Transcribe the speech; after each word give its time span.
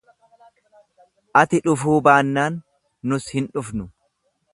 Ati 1.41 1.59
dhufuu 1.67 1.97
baannaan 2.07 2.57
nus 3.13 3.29
hin 3.35 3.49
dhufnu. 3.59 3.87